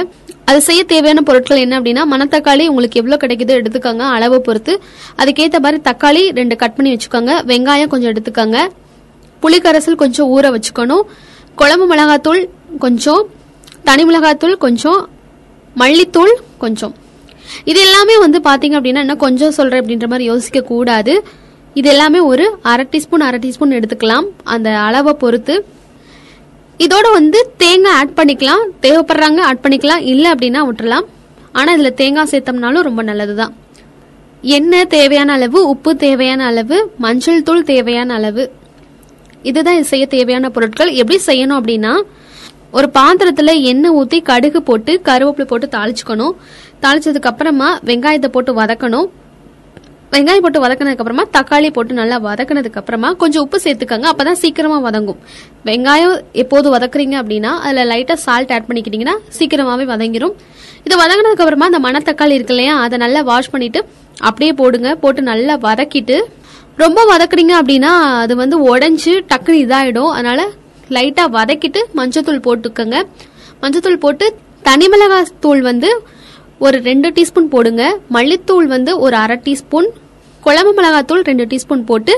அது 0.51 0.61
செய்ய 0.69 0.81
தேவையான 0.93 1.23
பொருட்கள் 1.29 1.61
என்ன 1.65 1.77
அப்படின்னா 1.81 2.05
மணத்தக்காளி 2.13 2.65
உங்களுக்கு 2.71 2.99
எவ்வளவு 3.01 3.21
கிடைக்குதோ 3.25 3.59
எடுத்துக்கோங்க 3.59 4.07
அளவை 4.15 4.39
பொறுத்து. 4.49 4.75
அதுக்கேற்ற 5.21 5.61
மாதிரி 5.67 5.81
தக்காளி 5.91 6.23
ரெண்டு 6.41 6.57
கட் 6.63 6.75
பண்ணி 6.79 6.93
வச்சுக்கோங்க. 6.95 7.35
வெங்காயம் 7.53 7.93
கொஞ்சம் 7.93 8.13
எடுத்துக்கோங்க. 8.15 8.57
புளிக்கரைசல் 9.43 10.01
கொஞ்சம் 10.03 10.29
ஊற 10.35 10.45
வச்சுக்கணும். 10.55 11.03
குழம்பு 11.61 11.85
மிளகாத்தூள் 11.91 12.41
கொஞ்சம் 12.83 13.23
தனி 13.89 14.03
மிளகாத்தூள் 14.09 14.55
கொஞ்சம் 14.65 15.01
மல்லித்தூள் 15.81 16.33
கொஞ்சம். 16.63 16.93
இது 17.69 17.79
எல்லாமே 17.87 18.15
வந்து 18.25 18.37
பாத்தீங்க 18.47 18.75
அப்படின்னா 18.77 19.01
என்ன 19.05 19.15
கொஞ்சம் 19.25 19.55
சொல்கிறேன் 19.57 19.81
அப்படின்ற 19.83 20.07
மாதிரி 20.11 20.29
யோசிக்க 20.31 20.61
கூடாது. 20.71 21.13
இது 21.79 21.89
எல்லாமே 21.93 22.19
ஒரு 22.31 22.45
அரை 22.71 22.85
டீஸ்பூன் 22.91 23.25
அரை 23.27 23.39
டீஸ்பூன் 23.43 23.75
எடுத்துக்கலாம். 23.77 24.27
அந்த 24.53 24.69
அளவை 24.87 25.13
பொறுத்து. 25.23 25.55
இதோட 26.85 27.07
வந்து 27.17 27.39
தேங்காய் 27.63 27.97
ஆட் 27.99 28.15
பண்ணிக்கலாம். 28.19 28.63
தேவைப்படுறாங்க 28.85 29.39
ஆட் 29.49 29.61
பண்ணிக்கலாம். 29.65 30.03
இல்லை 30.13 30.29
அப்படின்னா 30.33 30.61
விட்டுறலாம். 30.69 31.05
ஆனால் 31.59 31.75
இதில் 31.77 31.97
தேங்காய் 32.01 32.29
சேர்த்தோம்னாலும் 32.31 32.87
ரொம்ப 32.89 33.01
நல்லது 33.09 33.35
தான் 33.41 33.53
எண்ணெய் 34.55 34.91
தேவையான 34.95 35.33
அளவு 35.37 35.59
உப்பு 35.73 35.91
தேவையான 36.05 36.41
அளவு 36.51 36.77
மஞ்சள் 37.03 37.45
தூள் 37.47 37.67
தேவையான 37.73 38.13
அளவு. 38.19 38.43
இதுதான் 39.49 39.77
இது 39.79 39.91
செய்ய 39.93 40.05
தேவையான 40.13 40.49
பொருட்கள். 40.55 40.91
எப்படி 41.01 41.17
செய்யணும் 41.29 41.59
அப்படின்னா 41.61 41.93
ஒரு 42.77 42.87
பாத்திரத்துல 42.97 43.51
எண்ணெய் 43.71 43.95
ஊத்தி 43.99 44.17
கடுகு 44.29 44.59
போட்டு 44.69 44.93
கருவேப்பிலை 45.09 45.47
போட்டு 45.51 45.67
தாளிச்சுக்கணும். 45.75 46.33
தாளிச்சதுக்கு 46.83 47.29
அப்புறமா 47.31 47.69
வெங்காயத்தை 47.89 48.29
போட்டு 48.35 48.53
வதக்கணும். 48.61 49.07
வெங்காயம் 50.13 50.43
போட்டு 50.45 50.61
வதக்கினதுக்கு 50.63 51.03
அப்புறமா 51.03 51.23
தக்காளி 51.37 51.69
போட்டு 51.75 51.93
நல்லா 51.99 52.17
வதக்கினதுக்கு 52.25 52.79
அப்புறமா 52.81 53.09
கொஞ்சம் 53.21 53.43
உப்பு 53.45 53.57
சேர்த்துக்கோங்க. 53.63 54.07
அப்பதான் 54.11 54.39
சீக்கிரமா 54.43 54.77
வதங்கும். 54.87 55.19
வெங்காயம் 55.69 56.15
எப்போது 56.43 56.67
வதக்குறீங்க 56.75 57.15
அப்படின்னா 57.21 57.51
அதுல 57.65 57.85
லைட்டா 57.91 58.15
சால்ட் 58.25 58.53
ஆட் 58.55 58.67
பண்ணிக்கிட்டீங்கன்னா 58.69 59.15
சீக்கிரமாவே 59.37 59.85
வதங்கிரும். 59.93 60.35
இது 60.87 60.95
வதங்கினதுக்கு 61.03 61.45
அப்புறமா 61.45 61.67
அந்த 61.71 61.81
மணத்தக்காளி 61.87 62.37
இருக்கு 62.37 62.55
இல்லையா 62.55 62.75
அதை 62.85 62.97
நல்லா 63.03 63.21
வாஷ் 63.31 63.53
பண்ணிட்டு 63.55 63.81
அப்படியே 64.27 64.51
போடுங்க. 64.61 64.89
போட்டு 65.03 65.21
நல்லா 65.31 65.55
வதக்கிட்டு 65.67 66.17
ரொம்ப 66.81 66.99
வதக்குறீங்க 67.09 67.53
அப்படின்னா 67.59 67.91
அது 68.23 68.33
வந்து 68.41 68.57
உடஞ்சி 68.69 69.13
டக்குனு 69.31 69.61
இதாயிடும். 69.65 70.13
அதனால 70.17 70.41
லைட்டா 70.95 71.23
வதக்கிட்டு 71.35 71.81
மஞ்சத்தூள் 71.99 72.41
போட்டுக்கோங்க. 72.47 72.97
மஞ்சத்தூள் 73.61 74.01
போட்டு 74.05 74.25
தனி 74.67 74.87
மிளகாய் 74.93 75.31
தூள் 75.43 75.61
வந்து 75.69 75.89
ஒரு 76.65 76.77
ரெண்டு 76.89 77.07
டீஸ்பூன் 77.17 77.47
போடுங்க. 77.53 77.83
மல்லித்தூள் 78.15 78.67
வந்து 78.75 78.91
ஒரு 79.05 79.15
அரை 79.23 79.37
டீஸ்பூன். 79.45 79.87
குழம்பு 80.45 80.71
மிளகாத்தூள் 80.77 81.23
ரெண்டு 81.29 81.45
டீஸ்பூன் 81.51 81.83
போட்டு 81.89 82.13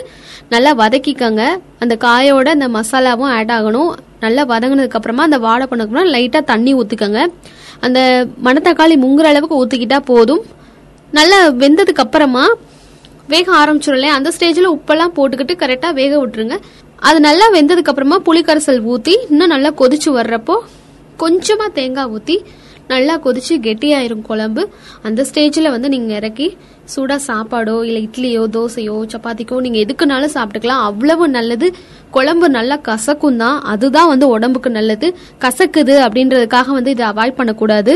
நல்லா 0.53 0.71
வதக்கிக்கோங்க. 0.81 1.43
அந்த 1.83 1.93
காயோட 2.05 2.47
அந்த 2.55 2.67
மசாலாவும் 2.77 3.31
ஆட் 3.37 3.53
ஆகணும். 3.57 3.91
நல்லா 4.25 4.43
வதங்கினதுக்கு 4.51 4.99
அப்புறமா 4.99 5.23
அந்த 5.27 5.37
வாடை 5.45 5.65
பண்ணதுக்கப்புறம் 5.69 6.11
லைட்டா 6.15 6.39
தண்ணி 6.51 6.71
ஊற்றிக்கோங்க 6.79 7.21
அந்த 7.87 7.99
மணத்தக்காளி 8.45 8.95
முங்குற 9.03 9.27
அளவுக்கு 9.33 9.59
ஊத்திக்கிட்டா 9.61 9.99
போதும். 10.11 10.43
நல்லா 11.17 11.39
வெந்ததுக்கு 11.63 12.03
அப்புறமா 12.05 12.43
வேக 13.33 13.47
ஆரம்பிச்சிடும் 13.61 14.17
அந்த 14.17 14.29
ஸ்டேஜில் 14.35 14.73
உப்பெல்லாம் 14.75 15.15
போட்டுக்கிட்டு 15.17 15.55
கரெக்டாக 15.63 15.93
வேக 16.01 16.13
விட்டுருங்க. 16.21 16.57
அது 17.07 17.17
நல்லா 17.27 17.47
வெந்ததுக்கு 17.55 17.91
அப்புறமா 17.91 18.17
புளிக்கரைசல் 18.27 18.79
ஊற்றி 18.93 19.15
இன்னும் 19.31 19.53
நல்லா 19.55 19.71
கொதிச்சு 19.81 20.11
வர்றப்போ 20.19 20.55
கொஞ்சமாக 21.23 21.69
தேங்காய் 21.77 22.09
ஊற்றி 22.15 22.37
நல்லா 22.91 23.13
கொதிச்சு 23.23 23.53
கெட்டியாயிரும் 23.65 24.25
குழம்பு. 24.27 24.61
அந்த 25.07 25.21
ஸ்டேஜில் 25.29 25.73
வந்து 25.73 25.87
நீங்கள் 25.93 26.17
இறக்கி 26.19 26.47
சூடாக 26.93 27.21
சாப்பாடோ 27.29 27.75
இல்லை 27.87 28.01
இட்லியோ 28.07 28.43
தோசையோ 28.55 28.95
சப்பாத்திக்கோ 29.13 29.57
நீங்கள் 29.65 29.83
எதுக்குனாலும் 29.85 30.33
சாப்பிட்டுக்கலாம். 30.35 30.83
அவ்வளவு 30.89 31.25
நல்லது. 31.37 31.69
குழம்பு 32.15 32.49
நல்லா 32.57 32.77
கசக்கும் 32.89 33.39
தான். 33.43 33.57
அதுதான் 33.73 34.11
வந்து 34.13 34.27
உடம்புக்கு 34.35 34.71
நல்லது. 34.77 35.09
கசக்குது 35.45 35.95
அப்படின்றதுக்காக 36.05 36.71
வந்து 36.77 36.93
இதை 36.95 37.05
அவாய்ட் 37.11 37.39
பண்ணக்கூடாது. 37.39 37.95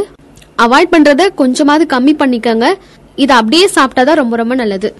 அவாய்ட் 0.65 0.93
பண்றத 0.95 1.29
கொஞ்சமாவது 1.41 1.85
கம்மி 1.95 2.15
பண்ணிக்கோங்க. 2.23 2.67
இதை 3.23 3.33
அப்படியே 3.39 3.65
சாப்பிட்டாதான் 3.77 4.21
ரொம்ப 4.21 4.35
ரொம்ப 4.41 4.55
நல்லது. 4.63 4.91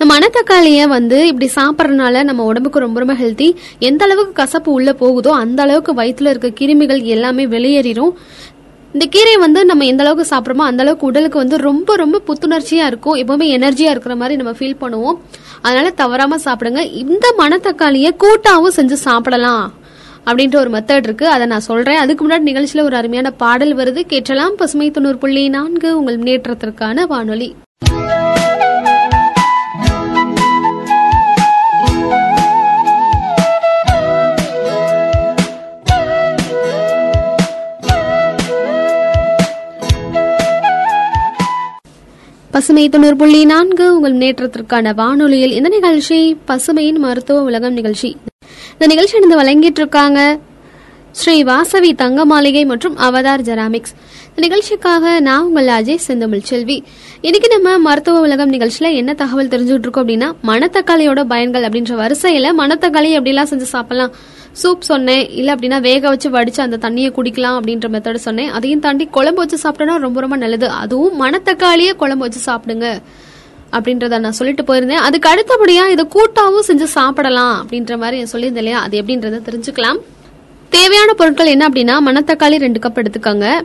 இந்த 0.00 0.14
மணத்தக்காளியை 0.14 0.88
வந்து 0.88 1.26
இப்படி 1.26 1.50
சாப்பிட்றதுனால 1.54 2.24
நம்ம 2.24 2.44
உடம்புக்கு 2.44 2.78
ரொம்ப 2.78 2.98
ரொம்ப 2.98 3.14
ஹெல்த்தி 3.14 3.54
எந்த 3.78 4.04
அளவுக்கு 4.04 4.32
கசப்பு 4.32 4.72
உள்ளே 4.72 4.92
போகுதோ 4.92 5.30
அந்த 5.30 5.62
அளவுக்கு 5.62 5.94
வயிற்றுல 5.94 6.32
இருக்க 6.32 6.48
கிருமிகள் 6.60 7.02
எல்லாமே 7.02 7.46
வெளியேறிடும் 7.46 8.12
இந்த 8.92 9.06
கீரை 9.06 9.36
வந்து 9.36 9.64
நம்ம 9.64 9.84
எந்த 9.84 10.02
அளவுக்கு 10.04 10.36
சாப்பிட்றோமோ 10.36 10.66
அந்த 10.70 10.82
அளவுக்கு 10.82 11.06
உடலுக்கு 11.06 11.38
வந்து 11.38 11.56
ரொம்ப 11.56 11.96
ரொம்ப 11.96 12.20
புத்துணர்ச்சியா 12.26 12.84
இருக்கும். 12.86 13.14
எப்பவுமே 13.14 13.46
எனர்ஜியா 13.56 13.88
இருக்கிற 13.94 14.16
மாதிரி 14.16 14.42
நம்ம 14.42 14.52
ஃபீல் 14.58 14.80
பண்ணுவோம். 14.80 15.18
அதனால 15.62 15.90
தவறாம 15.90 16.36
சாப்பிடுங்க. 16.44 16.92
இந்த 16.92 17.34
மணத்தக்காளியை 17.38 18.10
கூட்டாவும் 18.24 18.76
செஞ்சு 18.76 18.92
சாப்பிடலாம் 18.92 19.72
அப்படின்ற 20.26 20.56
ஒரு 20.56 20.70
மெத்தட் 20.70 21.02
இருக்கு. 21.02 21.28
அதை 21.28 21.46
நான் 21.46 21.60
சொல்றேன். 21.60 21.96
அதுக்கு 21.96 22.28
முன்னாடி 22.28 22.48
நிகழ்ச்சியில 22.50 22.82
ஒரு 22.82 22.96
அருமையான 22.96 23.30
பாடல் 23.30 23.76
வருது. 23.76 24.02
கேட்டலாம் 24.14 24.56
பசுமை 24.56 24.90
தொண்ணூறு 24.90 25.18
புள்ளி 25.18 25.48
நான்கு 25.48 25.98
உங்கள் 25.98 26.18
முன்னேற்றத்திற்கான 26.18 27.06
வானொலி. 27.06 27.54
பசுமை 42.54 42.82
தொண்ணூறு 42.88 43.16
புள்ளி 43.16 43.44
நான்கு 43.44 43.84
உங்கள் 43.94 44.12
முன்னேற்றத்திற்கான 44.12 44.94
வானொலியில் 44.94 45.52
இந்த 45.52 45.68
நிகழ்ச்சி 45.68 46.18
பசுமையின் 46.48 47.00
மருத்துவ 47.04 47.40
உலகம் 47.42 47.72
நிகழ்ச்சி. 47.72 48.10
இந்த 48.72 48.86
நிகழ்ச்சி 48.86 49.16
இருந்து 49.16 49.38
வழங்கிட்டு 49.40 49.80
இருக்காங்க 49.82 50.20
ஸ்ரீ 51.12 51.34
வாசவி 51.44 51.90
தங்க 51.94 52.24
மாளிகை 52.24 52.64
மற்றும் 52.64 52.96
அவதார் 52.98 53.44
ஜெராமிக்ஸ். 53.48 53.94
இந்த 54.28 54.40
நிகழ்ச்சிக்காக 54.46 55.20
நான் 55.20 55.42
உங்கள் 55.42 55.66
அஜய் 55.66 56.04
செந்தமிழ் 56.06 56.46
செல்வி. 56.50 56.78
இன்னைக்கு 57.20 57.50
நம்ம 57.58 57.78
மருத்துவ 57.78 58.20
உலகம் 58.20 58.52
நிகழ்ச்சியில 58.52 58.92
என்ன 59.00 59.14
தகவல் 59.14 59.52
தெரிஞ்சுட்டு 59.54 59.86
இருக்கோம் 59.86 60.06
அப்படின்னா 60.06 60.30
மணத்தக்காளியோட 60.50 61.24
பயன்கள் 61.24 61.62
அப்படின்ற 61.62 61.94
வரிசையில 62.04 62.54
மணத்தக்காளி 62.62 63.10
எப்படிலாம் 63.18 63.52
செஞ்சு 63.52 63.68
சாப்பிடலாம் 63.74 64.14
சூப் 64.62 64.80
சொன்னேன் 64.80 65.28
இல்ல 65.28 65.54
அப்படின்னா 65.54 65.80
வேக 65.80 66.08
வச்சு 66.08 66.30
வடிச்சு 66.30 66.60
அந்த 66.60 66.76
தண்ணியை 66.76 67.10
குடிக்கலாம் 67.16 67.56
அப்படின்ற 67.60 67.86
மெத்தட் 67.94 68.14
சொன்னேன். 68.14 68.50
அதையும் 68.50 68.80
தாண்டி 68.80 69.04
குழம்பு 69.06 69.46
வச்சு 69.46 69.58
சாப்பிட்டோன்னா 69.62 69.96
ரொம்ப 69.96 70.20
ரொம்ப 70.20 70.36
நல்லது. 70.36 70.68
அதுவும் 70.68 71.16
மணத்தக்காளியே 71.22 71.92
குழம்பு 71.92 72.28
வச்சு 72.28 72.52
சாப்பிடுங்க 72.52 73.02
அப்படின்றத 73.72 74.18
நான் 74.18 74.32
சொல்லிட்டு 74.32 74.62
போயிருந்தேன். 74.62 75.04
அதுக்கு 75.06 75.28
அடுத்தபடியா 75.28 75.88
இதை 75.88 76.06
கூட்டாவும் 76.08 76.66
செஞ்சு 76.68 76.82
சாப்பிடலாம் 76.82 77.54
அப்படின்ற 77.62 77.98
மாதிரி 77.98 78.18
நான் 78.22 78.32
சொல்லியிருந்தேன் 78.32 78.62
இல்லையா? 78.64 78.80
அது 78.80 79.02
எப்படின்றத 79.02 79.40
தெரிஞ்சுக்கலாம். 79.48 79.98
தேவையான 80.68 81.12
பொருட்கள் 81.12 81.46
என்ன 81.46 81.68
அப்படின்னா 81.68 81.96
மணத்தக்காளி 82.08 82.56
ரெண்டு 82.58 82.78
கப் 82.78 83.04
எடுத்துக்கோங்க. 83.04 83.62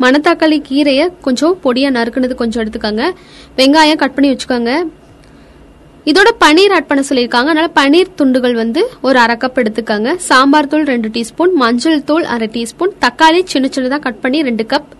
மணத்தக்காளி 0.00 0.62
கீரையை 0.68 1.12
கொஞ்சம் 1.20 1.58
பொடியா 1.64 1.90
நறுக்குனது 1.98 2.34
கொஞ்சம் 2.34 2.64
எடுத்துக்கோங்க. 2.64 3.10
வெங்காயம் 3.56 3.96
கட் 3.96 4.14
பண்ணி 4.14 4.30
வச்சுக்கோங்க. 4.32 4.72
இதோட 6.10 6.30
பன்னீர் 6.42 6.72
ஆட் 6.76 6.88
பண்ண 6.90 7.02
சொல்லியிருக்காங்க. 7.08 7.48
அதனால 7.52 7.68
பன்னீர் 7.78 8.10
துண்டுகள் 8.18 8.54
வந்து 8.62 8.80
ஒரு 9.06 9.18
அரை 9.22 9.36
கப் 9.42 9.58
எடுத்துக்கோங்க. 9.62 10.10
சாம்பார் 10.28 10.68
தூள் 10.72 10.86
ரெண்டு 10.92 11.08
டீஸ்பூன் 11.14 11.54
மஞ்சள் 11.62 12.04
தூள் 12.08 12.26
அரை 12.34 12.48
டீஸ்பூன் 12.56 12.92
தக்காளி 13.04 13.40
சின்ன 13.52 13.70
சின்னதாக 13.76 14.04
கட் 14.06 14.20
பண்ணி 14.24 14.40
ரெண்டு 14.48 14.66
கப் 14.72 14.90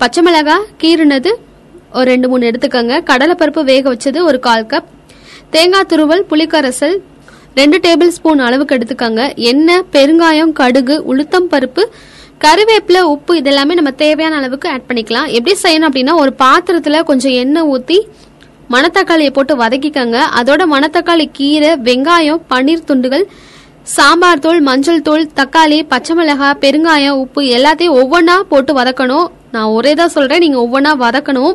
பச்சை 0.00 0.22
மிளகாய் 0.26 0.66
கீறுனது 0.82 1.30
ஒரு 1.98 2.06
ரெண்டு 2.12 2.28
மூணு 2.30 2.50
எடுத்துக்கோங்க. 2.50 2.94
கடலைப்பருப்பு 3.10 3.62
வேக 3.70 3.94
வச்சது 3.94 4.20
ஒரு 4.30 4.38
கால் 4.46 4.66
கப் 4.72 4.88
தேங்காய் 5.54 5.88
துருவல் 5.92 6.24
புளிக்கரசல் 6.30 6.96
ரெண்டு 7.60 7.78
டேபிள் 7.86 8.12
ஸ்பூன் 8.16 8.44
அளவுக்கு 8.46 8.76
எடுத்துக்கோங்க. 8.78 9.22
எண்ணெய் 9.50 9.84
பெருங்காயம் 9.96 10.52
கடுகு 10.60 10.96
உளுத்தம் 11.12 11.50
பருப்பு 11.54 11.84
கருவேப்பில 12.44 13.00
உப்பு 13.14 13.34
இதெல்லாமே 13.40 13.74
நம்ம 13.80 13.92
தேவையான 14.04 14.36
அளவுக்கு 14.40 14.68
ஆட் 14.74 14.86
பண்ணிக்கலாம். 14.88 15.28
எப்படி 15.36 15.54
செய்யணும் 15.62 15.88
அப்படின்னா 15.90 16.14
ஒரு 16.22 16.34
பாத்திரத்துல 16.44 17.02
கொஞ்சம் 17.10 17.36
எண்ணெய் 17.42 17.68
ஊற்றி 17.74 17.98
மணத்தக்காளியை 18.74 19.32
போட்டு 19.36 19.54
வதக்கிக்கங்க. 19.62 20.18
அதோட 20.38 20.62
மணத்தக்காளி 20.74 21.26
கீரை 21.38 21.72
வெங்காயம் 21.88 22.40
பன்னீர் 22.52 22.88
துண்டுகள் 22.90 23.26
சாம்பார் 23.96 24.42
தூள் 24.44 24.60
மஞ்சள் 24.68 25.04
தூள் 25.06 25.24
தக்காளி 25.38 25.78
பச்சை 25.92 26.14
மிளகாய் 26.18 26.58
பெருங்காயம் 26.64 27.18
உப்பு 27.22 27.42
எல்லாத்தையும் 27.56 27.96
ஒவ்வொன்றா 28.00 28.36
போட்டு 28.52 28.72
வதக்கணும். 28.78 29.26
நான் 29.54 29.72
ஒரே 29.76 29.92
தான் 30.00 30.12
சொல்றேன். 30.16 30.42
நீங்க 30.44 30.58
ஒவ்வொன்றா 30.64 30.92
வதக்கணும். 31.04 31.54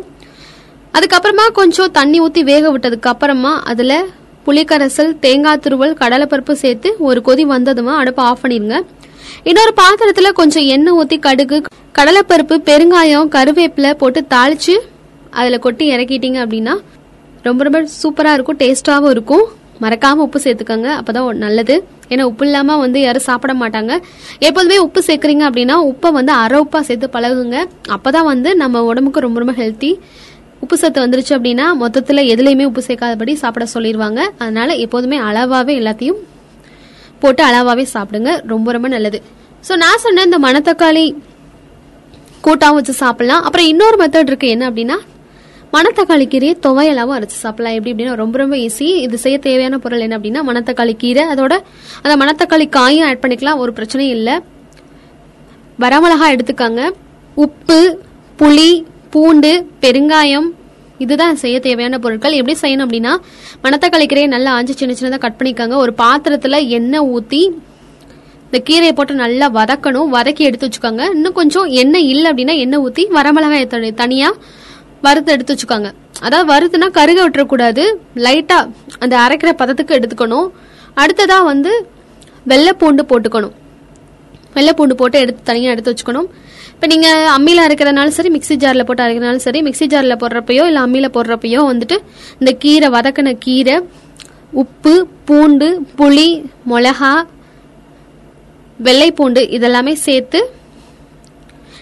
அதுக்கப்புறமா 0.97 1.45
கொஞ்சம் 1.59 1.91
தண்ணி 1.97 2.17
ஊற்றி 2.25 2.41
வேக 2.51 2.71
விட்டதுக்கு 2.71 3.09
அப்புறமா 3.11 3.51
அதில் 3.71 3.97
புளிக்கரசல் 4.45 5.11
தேங்காய் 5.25 5.61
துருவல் 5.65 5.97
கடலைப்பருப்பு 6.01 6.53
சேர்த்து 6.63 6.89
ஒரு 7.09 7.19
கொதி 7.27 7.43
வந்ததுமா 7.51 7.93
அடுப்பை 8.01 8.23
ஆஃப் 8.29 8.41
பண்ணிடுங்க. 8.43 8.77
இன்னொரு 9.49 9.73
பாத்திரத்தில் 9.81 10.37
கொஞ்சம் 10.39 10.65
எண்ணெய் 10.75 10.97
ஊற்றி 11.01 11.17
கடுகு 11.25 11.57
கடலைப்பருப்பு 11.97 12.55
பெருங்காயம் 12.69 13.29
கருவேப்பிலை 13.35 13.91
போட்டு 14.01 14.21
தாளிச்சு 14.33 14.75
அதில் 15.39 15.63
கொட்டி 15.65 15.85
இறக்கிட்டீங்க 15.95 16.39
அப்படின்னா 16.45 16.73
ரொம்ப 17.47 17.61
ரொம்ப 17.67 17.79
சூப்பராக 18.01 18.37
இருக்கும் 18.37 18.59
டேஸ்டாகவும் 18.63 19.13
இருக்கும். 19.15 19.45
மறக்காமல் 19.83 20.25
உப்பு 20.27 20.39
சேர்த்துக்கோங்க 20.43 20.89
அப்பதான் 20.99 21.39
நல்லது. 21.43 21.75
ஏன்னா 22.11 22.23
உப்பு 22.31 22.43
இல்லாமல் 22.47 22.81
வந்து 22.83 22.99
யாரும் 23.05 23.25
சாப்பிட 23.27 23.53
மாட்டாங்க. 23.61 23.93
எப்போதுமே 24.47 24.77
உப்பு 24.87 25.01
சேர்க்குறீங்க 25.07 25.43
அப்படின்னா 25.49 25.75
உப்பை 25.91 26.09
வந்து 26.17 26.33
அரை 26.41 26.57
உப்பாக 26.65 26.83
சேர்த்து 26.89 27.07
பழகுங்க. 27.15 27.57
அப்போ 27.95 28.09
தான் 28.15 28.27
வந்து 28.31 28.49
நம்ம 28.61 28.83
உடம்புக்கு 28.89 29.25
ரொம்ப 29.25 29.39
ரொம்ப 29.43 29.55
ஹெல்த்தி 29.61 29.91
உப்பு 30.63 30.75
சத்து 30.81 30.99
வந்துருச்சு 31.03 31.33
அப்படின்னா 31.37 31.67
மொத்தத்தில் 31.83 32.21
எதுலேயுமே 32.33 32.65
உப்பு 32.69 32.81
சேர்க்காதபடி 32.87 33.33
சாப்பிட 33.43 33.65
சொல்லிடுவாங்க 33.75 34.19
அதனால 34.41 34.75
எப்போதுமே 34.85 35.19
அளவாகவே 35.29 35.75
எல்லாத்தையும் 35.81 36.19
போட்டு 37.23 37.41
அளவாகவே 37.49 37.85
சாப்பிடுங்க. 37.95 38.31
ரொம்ப 38.53 38.71
ரொம்ப 38.75 38.87
நல்லது. 38.95 39.19
ஸோ 39.67 39.73
நான் 39.83 40.03
சொன்ன 40.03 40.25
இந்த 40.27 40.39
மணத்தக்காளி 40.47 41.05
கூட்டாகவும் 42.45 42.79
வச்சு 42.79 42.93
சாப்பிடலாம். 43.01 43.43
அப்புறம் 43.47 43.69
இன்னொரு 43.71 43.97
மெத்தட் 44.03 44.31
இருக்கு. 44.31 44.47
என்ன 44.55 44.63
அப்படின்னா 44.69 44.97
மணத்தக்காளி 45.73 46.27
கீரையை 46.27 46.57
துவையலாவும் 46.61 47.21
அரைச்சு 47.21 47.25
சாப்பிடலாம். 47.25 47.77
எப்படி 47.77 47.91
அப்படின்னா 47.93 48.15
ரொம்ப 48.15 48.37
ரொம்ப 48.37 48.55
ஈஸி 48.55 48.81
இது 48.81 49.17
செய்ய 49.17 49.37
தேவையான 49.37 49.77
பொருள் 49.77 49.99
என்ன 49.99 50.17
அப்படின்னா 50.17 50.41
மணத்தக்காளி 50.47 50.93
கீரை. 50.93 51.23
அதோட 51.23 51.59
அந்த 52.01 52.25
மணத்தக்காளி 52.25 52.69
காயும் 52.69 53.07
ஆட் 53.07 53.25
பண்ணிக்கலாம். 53.27 53.57
ஒரு 53.57 53.73
பிரச்சனையும் 53.75 54.09
இல்லை. 54.09 54.39
வரமிளகா 55.79 56.27
எடுத்துக்காங்க. 56.27 56.91
உப்பு 57.35 57.99
புளி 58.39 58.83
பூண்டு 59.09 59.67
பெருங்காயம் 59.81 60.49
இதுதான் 60.97 61.35
செய்ய 61.35 61.59
தேவையான 61.59 61.99
பொருட்கள். 61.99 62.31
எப்படி 62.31 62.57
செய்யணும் 62.61 62.79
அப்படின்னா 62.79 63.15
மணத்தக்காளி 63.63 64.05
கீரையை 64.05 64.27
நல்லா 64.27 64.51
ஆஞ்சு 64.51 64.73
சின்ன 64.73 64.95
சின்னதாக 64.99 65.19
கட் 65.19 65.41
பண்ணிக்காங்க. 65.43 65.75
ஒரு 65.75 65.93
பாத்திரத்தில் 65.93 66.67
எண்ணெய் 66.67 66.99
ஊற்றி 66.99 67.51
இந்த 68.51 68.63
கீரையை 68.69 68.91
போட்டு 68.91 69.13
நல்லா 69.13 69.51
வதக்கணும். 69.51 70.07
வதக்கி 70.11 70.39
எடுத்து 70.39 70.67
வச்சுக்கோங்க. 70.67 71.11
இன்னும் 71.11 71.33
கொஞ்சம் 71.33 71.65
எண்ணெய் 71.65 72.09
இல்லை 72.09 72.31
அப்படின்னா 72.31 72.57
எண்ணெய் 72.57 72.79
ஊற்றி 72.79 73.07
வரமிளகாய் 73.07 73.91
தனி- 73.97 74.31
வறுத்து 75.05 75.33
எடுத்து 75.35 75.53
வச்சுக்கோங்க. 75.53 75.89
அதாவது 76.25 76.47
வறுத்துனா 76.51 76.87
கருக 76.99 77.19
விட்டுறக்கூடாது. 77.25 77.83
லைட்டாக 78.25 78.69
அந்த 79.03 79.15
அரைக்கிற 79.25 79.51
பதத்துக்கு 79.61 79.97
எடுத்துக்கணும். 79.99 80.47
அடுத்ததாக 81.03 81.49
வந்து 81.51 81.71
வெள்ளை 82.51 82.73
பூண்டு 82.81 83.03
போட்டுக்கணும். 83.11 83.55
வெள்ளை 84.55 84.73
பூண்டு 84.77 84.95
போட்டு 85.01 85.17
எடுத்து 85.23 85.41
தனியாக 85.49 85.73
எடுத்து 85.75 85.91
வச்சுக்கணும். 85.93 86.29
இப்போ 86.73 86.87
நீங்கள் 86.93 87.27
அம்மியில் 87.37 87.63
அரைக்கிறதுனாலும் 87.63 88.15
சரி 88.17 88.29
மிக்ஸி 88.35 88.55
ஜாரில் 88.61 88.85
போட்டு 88.87 89.03
அரைக்கிறதுனாலும் 89.03 89.45
சரி 89.47 89.59
மிக்சி 89.67 89.85
ஜாரில் 89.93 90.19
போடுறப்பையோ 90.21 90.63
இல்லை 90.69 90.81
அம்மியில் 90.85 91.13
போடுறப்பையோ 91.17 91.61
வந்துட்டு 91.71 91.97
இந்த 92.41 92.51
கீரை 92.63 92.87
வதக்கின 92.95 93.33
கீரை 93.45 93.75
உப்பு 94.61 94.93
பூண்டு 95.27 95.67
புளி 95.99 96.29
மிளகா 96.71 97.11
வெள்ளை 98.87 99.09
பூண்டு 99.19 99.41
இதெல்லாமே 99.57 99.93
சேர்த்து 100.07 100.39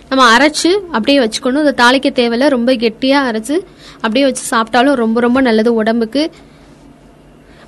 நம்ம 0.10 0.24
அரைச்சு 0.38 0.72
அப்படியே 0.92 1.18
வச்சுக்கணும். 1.20 1.66
அதை 1.66 1.74
தாளிக்க 1.82 2.14
தேவையில்ல. 2.20 2.50
ரொம்ப 2.50 2.74
கெட்டியாக 2.74 3.32
அரைச்சு 3.32 3.58
அப்படியே 3.96 4.26
வச்சு 4.26 4.44
சாப்பிட்டாலும் 4.52 5.00
ரொம்ப 5.04 5.20
ரொம்ப 5.20 5.42
நல்லது 5.42 5.74
உடம்புக்கு. 5.74 6.32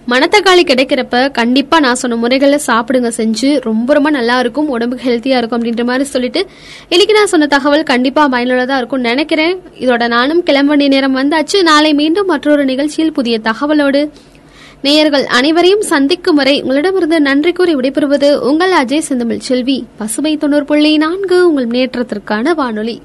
மணத்தக்காளி 0.09 0.61
கிடைக்கிறப்ப 0.69 1.31
கண்டிப்பா 1.31 1.79
நான் 1.79 1.95
சொன்ன 1.95 2.15
முறைகளில் 2.15 2.65
சாப்பிடுங்க 2.67 3.09
செஞ்சு. 3.17 3.49
ரொம்ப 3.61 3.93
ரொம்ப 3.93 4.09
நல்லா 4.09 4.39
இருக்கும். 4.39 4.69
உடம்புக்கு 4.69 5.05
ஹெல்த்தியா 5.09 5.37
இருக்கும் 5.37 5.59
அப்படின்ற 5.59 5.83
மாதிரி 5.85 6.03
சொல்லிட்டு 6.03 6.41
இன்னைக்கு 6.89 7.13
நான் 7.13 7.31
சொன்ன 7.33 7.47
தகவல் 7.47 7.83
கண்டிப்பா 7.83 8.29
பயனுள்ளதா 8.29 8.77
இருக்கும் 8.77 8.99
நினைக்கிறேன். 8.99 9.55
இதோட 9.79 10.07
நானும் 10.07 10.43
கிளம்ப 10.43 10.75
வேண்டிய 10.75 10.89
நேரம் 10.89 11.17
வந்தாச்சு. 11.21 11.61
நாளை 11.61 11.93
மீண்டும் 11.93 12.25
மற்றொரு 12.25 12.65
நிகழ்ச்சியில் 12.65 13.13
புதிய 13.13 13.39
தகவலோடு 13.39 14.01
நேயர்கள் 14.81 15.25
அனைவரையும் 15.25 15.81
சந்திக்கும் 15.81 16.35
வரை 16.35 16.61
உங்களிடமிருந்து 16.61 17.21
நன்றி 17.21 17.51
கூறி 17.51 17.75
விடைபெறுவது 17.75 18.29
உங்கள் 18.49 18.71
அஜய் 18.71 19.05
செந்தமிழ் 19.09 19.45
செல்வி. 19.49 19.77
பசுமை 19.97 20.37
தொண்ணூறு 20.37 20.65
புள்ளி 20.65 20.97
நான்கு 20.97 21.37
உங்கள் 21.49 21.67
முன்னேற்றத்திற்கான 21.67 22.53
வானொலி. 22.53 22.99